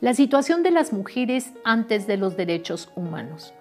La 0.00 0.14
situación 0.14 0.64
de 0.64 0.72
las 0.72 0.92
mujeres 0.92 1.52
antes 1.64 2.08
de 2.08 2.16
los 2.16 2.36
derechos 2.36 2.90
humanos. 2.96 3.54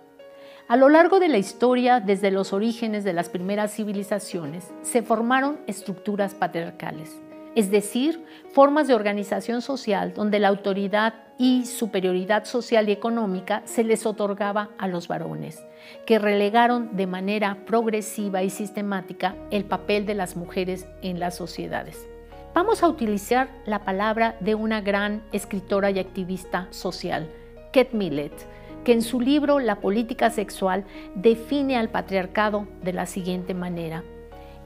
A 0.68 0.76
lo 0.76 0.90
largo 0.90 1.20
de 1.20 1.28
la 1.28 1.38
historia, 1.38 2.00
desde 2.00 2.32
los 2.32 2.52
orígenes 2.52 3.04
de 3.04 3.14
las 3.14 3.30
primeras 3.30 3.76
civilizaciones, 3.76 4.72
se 4.82 5.04
formaron 5.04 5.60
estructuras 5.68 6.34
patriarcales, 6.34 7.22
es 7.56 7.70
decir, 7.70 8.26
formas 8.54 8.88
de 8.88 8.96
organización 8.96 9.62
social 9.62 10.14
donde 10.14 10.40
la 10.40 10.48
autoridad 10.48 11.14
y 11.42 11.66
superioridad 11.66 12.46
social 12.46 12.88
y 12.88 12.92
económica 12.92 13.64
se 13.66 13.84
les 13.84 14.06
otorgaba 14.06 14.70
a 14.78 14.88
los 14.88 15.08
varones, 15.08 15.66
que 16.06 16.20
relegaron 16.20 16.96
de 16.96 17.08
manera 17.08 17.66
progresiva 17.66 18.44
y 18.44 18.52
sistemática 18.52 19.36
el 19.50 19.66
papel 19.66 20.06
de 20.06 20.14
las 20.14 20.36
mujeres 20.36 20.86
en 21.02 21.20
las 21.20 21.36
sociedades. 21.36 22.08
Vamos 22.54 22.84
a 22.84 22.88
utilizar 22.88 23.50
la 23.66 23.84
palabra 23.84 24.38
de 24.40 24.54
una 24.54 24.82
gran 24.82 25.24
escritora 25.32 25.90
y 25.90 25.98
activista 25.98 26.68
social, 26.70 27.28
Kate 27.74 27.98
Millett, 27.98 28.46
que 28.84 28.94
en 28.94 29.02
su 29.02 29.20
libro 29.20 29.58
La 29.58 29.80
política 29.80 30.30
sexual 30.30 30.86
define 31.16 31.76
al 31.76 31.90
patriarcado 31.90 32.68
de 32.84 32.94
la 32.94 33.08
siguiente 33.08 33.56
manera. 33.56 34.04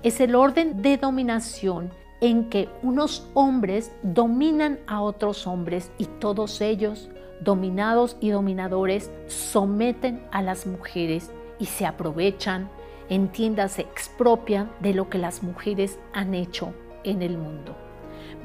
Es 0.03 0.19
el 0.19 0.35
orden 0.35 0.81
de 0.81 0.97
dominación 0.97 1.93
en 2.21 2.49
que 2.49 2.69
unos 2.81 3.29
hombres 3.33 3.91
dominan 4.03 4.79
a 4.87 5.01
otros 5.01 5.47
hombres 5.47 5.91
y 5.97 6.05
todos 6.05 6.61
ellos, 6.61 7.09
dominados 7.41 8.17
y 8.19 8.29
dominadores, 8.29 9.11
someten 9.27 10.23
a 10.31 10.41
las 10.41 10.65
mujeres 10.65 11.31
y 11.59 11.65
se 11.65 11.85
aprovechan, 11.85 12.69
entiéndase, 13.09 13.81
expropian 13.81 14.71
de 14.79 14.93
lo 14.93 15.09
que 15.09 15.17
las 15.17 15.43
mujeres 15.43 15.99
han 16.13 16.33
hecho 16.33 16.73
en 17.03 17.21
el 17.21 17.37
mundo. 17.37 17.84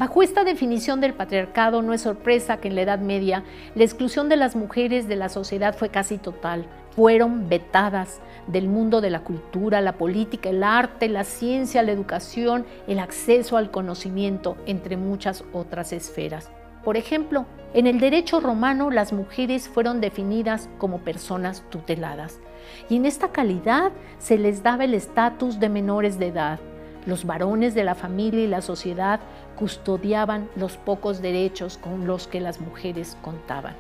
Bajo 0.00 0.22
esta 0.22 0.45
definición 0.45 1.02
del 1.02 1.12
patriarcado 1.12 1.82
no 1.82 1.92
es 1.92 2.00
sorpresa 2.00 2.56
que 2.56 2.68
en 2.68 2.74
la 2.74 2.80
Edad 2.80 3.01
Media 3.01 3.45
la 3.74 3.84
exclusión 3.84 4.30
de 4.30 4.37
las 4.37 4.57
mujeres 4.57 5.09
de 5.09 5.16
la 5.16 5.29
sociedad 5.29 5.76
fue 5.76 5.90
casi 5.90 6.16
total. 6.16 6.65
Fueron 6.96 7.51
vetadas 7.51 8.23
del 8.46 8.66
mundo 8.66 9.02
de 9.02 9.10
la 9.10 9.20
cultura, 9.24 9.82
la 9.82 9.98
política, 9.98 10.48
el 10.48 10.65
arte, 10.65 11.07
la 11.10 11.24
ciencia, 11.24 11.82
la 11.82 11.92
educación, 11.92 12.65
el 12.87 12.98
acceso 12.98 13.59
al 13.59 13.70
conocimiento, 13.70 14.57
entre 14.65 14.96
muchas 14.96 15.45
otras 15.52 15.92
esferas. 15.92 16.51
Por 16.82 16.96
ejemplo, 16.96 17.45
en 17.74 17.87
el 17.87 18.01
derecho 18.01 18.40
romano 18.40 18.90
las 18.90 19.12
mujeres 19.12 19.68
fueron 19.68 20.01
definidas 20.01 20.70
como 20.79 21.01
personas 21.01 21.62
tuteladas 21.68 22.40
y 22.88 22.96
en 22.96 23.04
esta 23.04 23.32
calidad 23.32 23.92
se 24.16 24.38
les 24.38 24.62
daba 24.62 24.85
el 24.85 24.95
estatus 24.95 25.60
de 25.60 25.68
menores 25.68 26.18
de 26.18 26.29
edad. 26.29 26.59
Los 27.06 27.24
varones 27.24 27.74
de 27.74 27.84
la 27.84 27.95
familia 27.95 28.45
y 28.45 28.46
la 28.46 28.62
sociedad 28.62 29.20
custodiaban 29.56 30.48
los 30.56 30.76
pocos 30.76 31.23
derechos 31.23 31.79
con 31.79 32.07
los 32.07 32.26
que 32.26 32.40
las 32.40 32.60
mujeres 32.60 33.16
contaban. 33.23 33.74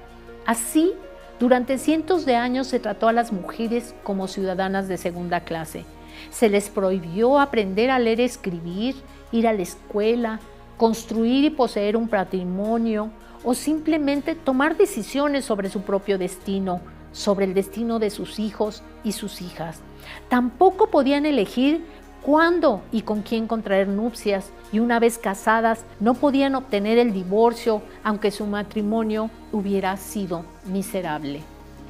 Así, 0.46 0.92
durante 1.38 1.78
cientos 1.78 2.24
de 2.26 2.36
años 2.36 2.66
se 2.66 2.80
trató 2.80 3.08
a 3.08 3.12
las 3.12 3.32
mujeres 3.32 3.94
como 4.02 4.28
ciudadanas 4.28 4.88
de 4.88 4.96
segunda 4.96 5.40
clase. 5.40 5.84
Se 6.30 6.48
les 6.48 6.68
prohibió 6.68 7.38
aprender 7.38 7.90
a 7.90 7.98
leer 7.98 8.20
y 8.20 8.24
escribir, 8.24 8.96
ir 9.32 9.46
a 9.46 9.52
la 9.52 9.62
escuela, 9.62 10.40
construir 10.76 11.44
y 11.44 11.50
poseer 11.50 11.96
un 11.96 12.08
patrimonio 12.08 13.10
o 13.44 13.54
simplemente 13.54 14.34
tomar 14.34 14.76
decisiones 14.76 15.44
sobre 15.44 15.70
su 15.70 15.82
propio 15.82 16.18
destino, 16.18 16.80
sobre 17.12 17.46
el 17.46 17.54
destino 17.54 17.98
de 17.98 18.10
sus 18.10 18.38
hijos 18.38 18.82
y 19.02 19.12
sus 19.12 19.40
hijas. 19.40 19.80
Tampoco 20.28 20.88
podían 20.90 21.26
elegir 21.26 21.84
cuándo 22.22 22.82
y 22.92 23.02
con 23.02 23.22
quién 23.22 23.46
contraer 23.46 23.88
nupcias 23.88 24.50
y 24.72 24.78
una 24.78 24.98
vez 24.98 25.18
casadas 25.18 25.84
no 26.00 26.14
podían 26.14 26.54
obtener 26.54 26.98
el 26.98 27.12
divorcio 27.12 27.82
aunque 28.04 28.30
su 28.30 28.46
matrimonio 28.46 29.30
hubiera 29.52 29.96
sido 29.96 30.44
miserable. 30.66 31.42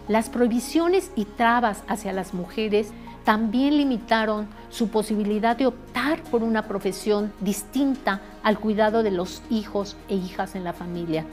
Las 0.09 0.28
prohibiciones 0.28 1.10
y 1.15 1.25
trabas 1.25 1.82
hacia 1.87 2.12
las 2.12 2.34
mujeres 2.34 2.88
también 3.25 3.77
limitaron 3.77 4.49
su 4.71 4.88
posibilidad 4.88 5.56
de 5.56 5.66
optar 5.66 6.22
por 6.25 6.43
una 6.43 6.66
profesión 6.66 7.32
distinta 7.41 8.21
al 8.43 8.59
cuidado 8.59 9.03
de 9.03 9.10
los 9.10 9.43
hijos 9.50 9.97
e 10.09 10.15
hijas 10.15 10.55
en 10.55 10.65
la 10.65 10.72
familia, 10.72 11.26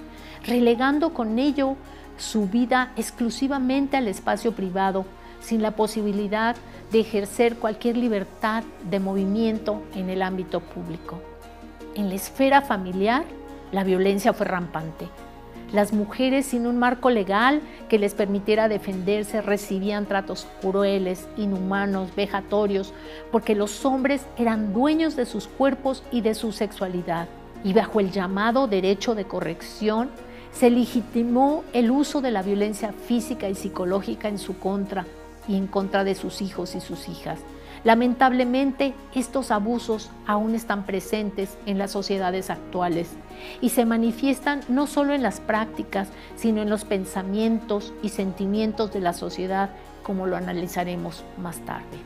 relegando 0.46 1.14
con 1.14 1.40
ello 1.40 1.76
su 2.18 2.48
vida 2.48 2.92
exclusivamente 2.98 3.98
al 3.98 4.08
espacio 4.08 4.52
privado, 4.54 5.06
sin 5.48 5.62
la 5.62 5.72
posibilidad 5.72 6.58
de 6.92 7.00
ejercer 7.00 7.56
cualquier 7.56 7.96
libertad 7.96 8.66
de 8.90 9.00
movimiento 9.00 9.82
en 9.96 10.10
el 10.10 10.22
ámbito 10.22 10.60
público. 10.60 11.22
En 11.96 12.10
la 12.10 12.16
esfera 12.16 12.62
familiar, 12.62 13.24
la 13.72 13.86
violencia 13.86 14.34
fue 14.34 14.46
rampante. 14.46 15.08
Las 15.72 15.94
mujeres 15.94 16.48
sin 16.48 16.68
un 16.68 16.78
marco 16.78 17.10
legal 17.10 17.62
que 17.88 17.98
les 17.98 18.14
permitiera 18.14 18.68
defenderse 18.68 19.42
recibían 19.42 20.06
tratos 20.06 20.48
crueles, 20.62 21.30
inhumanos, 21.38 22.14
vejatorios, 22.14 22.94
porque 23.32 23.56
los 23.56 23.86
hombres 23.86 24.26
eran 24.38 24.74
dueños 24.74 25.16
de 25.16 25.26
sus 25.26 25.48
cuerpos 25.48 26.04
y 26.12 26.20
de 26.20 26.36
su 26.36 26.52
sexualidad. 26.52 27.30
Y 27.64 27.72
bajo 27.72 28.02
el 28.02 28.12
llamado 28.12 28.68
derecho 28.68 29.16
de 29.16 29.24
corrección, 29.24 30.10
se 30.52 30.70
legitimó 30.70 31.64
el 31.72 31.90
uso 31.90 32.20
de 32.20 32.32
la 32.32 32.44
violencia 32.44 32.92
física 32.92 33.48
y 33.48 33.56
psicológica 33.56 34.28
en 34.28 34.40
su 34.40 34.60
contra, 34.60 35.06
y 35.48 35.56
en 35.56 35.68
contra 35.68 36.04
de 36.04 36.16
sus 36.16 36.42
hijos 36.42 36.76
y 36.76 36.82
sus 36.82 37.10
hijas. 37.10 37.40
Lamentablemente, 37.84 38.94
estos 39.14 39.52
abusos 39.52 40.10
aún 40.26 40.56
están 40.56 40.86
presentes 40.86 41.58
en 41.66 41.78
las 41.78 41.92
sociedades 41.92 42.50
actuales 42.50 43.10
y 43.62 43.70
se 43.70 43.86
manifiestan 43.86 44.62
no 44.68 44.88
solo 44.88 45.14
en 45.14 45.24
las 45.24 45.40
prácticas, 45.40 46.10
sino 46.36 46.62
en 46.62 46.70
los 46.70 46.86
pensamientos 46.86 47.94
y 48.02 48.10
sentimientos 48.10 48.92
de 48.94 49.00
la 49.00 49.14
sociedad, 49.14 49.70
como 50.04 50.26
lo 50.26 50.36
analizaremos 50.36 51.24
más 51.38 51.60
tarde. 51.60 51.98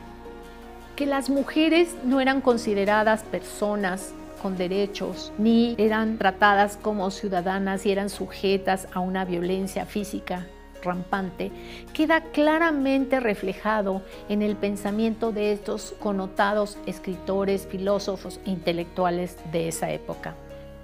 Que 0.94 1.06
las 1.06 1.30
mujeres 1.30 1.96
no 2.04 2.20
eran 2.20 2.42
consideradas 2.42 3.22
personas 3.22 4.12
con 4.42 4.56
derechos, 4.56 5.32
ni 5.38 5.74
eran 5.78 6.18
tratadas 6.18 6.76
como 6.76 7.10
ciudadanas 7.10 7.86
y 7.86 7.92
eran 7.92 8.10
sujetas 8.10 8.88
a 8.92 9.00
una 9.00 9.24
violencia 9.24 9.86
física 9.86 10.46
rampante, 10.82 11.50
queda 11.92 12.20
claramente 12.20 13.20
reflejado 13.20 14.02
en 14.28 14.42
el 14.42 14.56
pensamiento 14.56 15.32
de 15.32 15.52
estos 15.52 15.94
connotados 16.00 16.78
escritores, 16.86 17.66
filósofos 17.66 18.40
e 18.44 18.50
intelectuales 18.50 19.36
de 19.52 19.68
esa 19.68 19.90
época. 19.90 20.34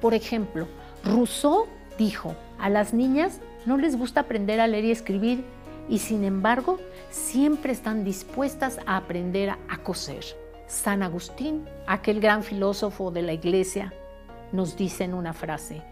Por 0.00 0.14
ejemplo, 0.14 0.66
Rousseau 1.04 1.66
dijo, 1.98 2.34
a 2.59 2.70
las 2.70 2.94
niñas 2.94 3.41
no 3.66 3.76
les 3.76 3.97
gusta 3.97 4.20
aprender 4.20 4.60
a 4.60 4.66
leer 4.66 4.84
y 4.84 4.91
escribir 4.91 5.44
y 5.88 5.98
sin 5.98 6.25
embargo 6.25 6.78
siempre 7.10 7.72
están 7.72 8.04
dispuestas 8.04 8.78
a 8.86 8.97
aprender 8.97 9.50
a 9.50 9.78
coser. 9.82 10.25
San 10.66 11.03
Agustín, 11.03 11.66
aquel 11.86 12.20
gran 12.20 12.42
filósofo 12.42 13.10
de 13.10 13.22
la 13.22 13.32
iglesia, 13.32 13.92
nos 14.53 14.76
dice 14.76 15.04
en 15.04 15.15
una 15.15 15.32
frase, 15.32 15.82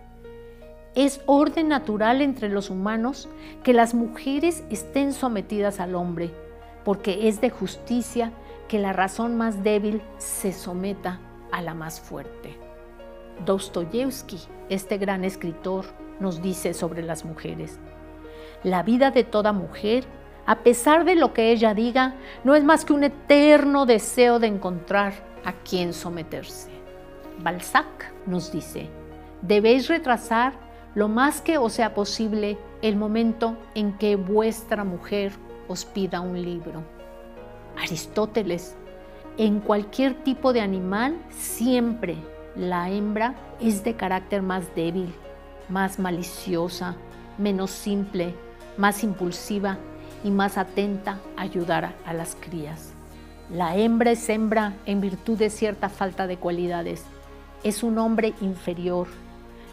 es 0.97 1.21
orden 1.27 1.69
natural 1.69 2.23
entre 2.23 2.49
los 2.49 2.71
humanos 2.71 3.29
que 3.63 3.75
las 3.75 3.95
mujeres 3.95 4.65
estén 4.71 5.13
sometidas 5.13 5.79
al 5.79 5.95
hombre, 5.95 6.33
porque 6.85 7.29
es 7.29 7.41
de 7.41 7.51
justicia 7.51 8.33
que 8.67 8.79
la 8.79 8.95
razón 8.95 9.37
más 9.37 9.63
débil 9.63 10.03
se 10.17 10.53
someta 10.53 11.21
a 11.53 11.61
la 11.61 11.75
más 11.75 12.01
fuerte. 12.01 12.59
Dostoyevsky, 13.45 14.39
este 14.71 14.97
gran 14.97 15.23
escritor, 15.23 15.85
nos 16.19 16.41
dice 16.41 16.73
sobre 16.73 17.03
las 17.03 17.27
mujeres, 17.27 17.79
la 18.63 18.83
vida 18.83 19.11
de 19.11 19.23
toda 19.23 19.53
mujer, 19.53 20.05
a 20.47 20.61
pesar 20.61 21.05
de 21.05 21.15
lo 21.15 21.35
que 21.35 21.53
ella 21.53 21.75
diga, 21.75 22.15
no 22.43 22.55
es 22.55 22.65
más 22.65 22.87
que 22.87 22.95
un 22.95 23.05
eterno 23.05 23.85
deseo 23.85 24.39
de 24.39 24.47
encontrar 24.47 25.13
a 25.45 25.53
quien 25.53 25.93
someterse. 25.93 26.71
Balzac 27.43 28.15
nos 28.25 28.51
dice, 28.51 28.89
debéis 29.43 29.89
retrasar 29.89 30.66
lo 30.97 31.09
más 31.09 31.43
que 31.43 31.59
os 31.59 31.75
sea 31.75 31.93
posible 31.93 32.57
el 32.81 32.97
momento 32.97 33.59
en 33.75 33.93
que 33.99 34.17
vuestra 34.17 34.83
mujer 34.83 35.31
os 35.69 35.85
pida 35.85 36.23
un 36.23 36.41
libro. 36.41 36.83
Aristóteles, 37.77 38.75
en 39.37 39.61
cualquier 39.61 40.15
tipo 40.25 40.55
de 40.55 40.63
animal, 40.63 41.15
siempre 41.29 42.17
la 42.57 42.89
hembra 42.89 43.35
es 43.61 43.85
de 43.85 43.95
carácter 43.95 44.41
más 44.41 44.75
débil, 44.75 45.13
más 45.69 45.99
maliciosa, 45.99 46.97
menos 47.37 47.73
simple, 47.73 48.35
más 48.79 49.05
impulsiva 49.05 49.77
y 50.25 50.31
más 50.31 50.57
atenta 50.57 51.21
a 51.37 51.43
ayudar 51.43 51.95
a 52.07 52.15
las 52.15 52.35
crías. 52.37 52.95
La 53.51 53.77
hembra 53.77 54.13
es 54.13 54.27
hembra 54.31 54.73
en 54.87 55.03
virtud 55.03 55.37
de 55.37 55.51
cierta 55.51 55.91
falta 55.91 56.27
de 56.27 56.39
cualidades. 56.39 57.05
Es 57.63 57.83
un 57.83 57.99
hombre 57.99 58.33
inferior, 58.41 59.09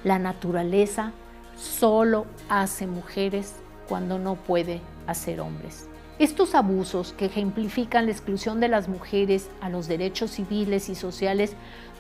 la 0.04 0.20
naturaleza 0.20 1.12
solo 1.58 2.26
hace 2.50 2.88
mujeres 2.88 3.56
cuando 3.88 4.20
no 4.20 4.36
puede 4.36 4.82
hacer 5.08 5.40
hombres. 5.40 5.88
Estos 6.20 6.54
abusos 6.56 7.14
que 7.14 7.26
ejemplifican 7.26 8.06
la 8.06 8.12
exclusión 8.12 8.60
de 8.60 8.68
las 8.68 8.88
mujeres 8.88 9.50
a 9.62 9.70
los 9.70 9.88
derechos 9.88 10.32
civiles 10.32 10.90
y 10.90 10.96
sociales 10.96 11.56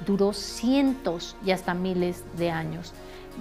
duró 0.05 0.33
cientos 0.33 1.35
y 1.45 1.51
hasta 1.51 1.73
miles 1.73 2.23
de 2.37 2.51
años. 2.51 2.93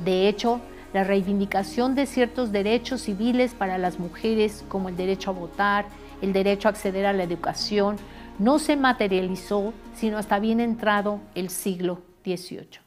De 0.05 0.29
hecho, 0.29 0.61
la 0.93 1.05
reivindicación 1.05 1.95
de 1.95 2.07
ciertos 2.07 2.53
derechos 2.53 3.03
civiles 3.03 3.55
para 3.55 3.79
las 3.79 3.99
mujeres, 3.99 4.65
como 4.69 4.89
el 4.89 4.97
derecho 4.97 5.31
a 5.31 5.35
votar, 5.35 5.87
el 6.23 6.33
derecho 6.33 6.69
a 6.69 6.71
acceder 6.71 7.07
a 7.07 7.13
la 7.13 7.23
educación, 7.23 7.97
no 8.39 8.59
se 8.59 8.77
materializó 8.77 9.73
sino 9.95 10.19
hasta 10.19 10.39
bien 10.39 10.61
entrado 10.61 11.21
el 11.35 11.51
siglo 11.51 12.01
XVIII. 12.25 12.81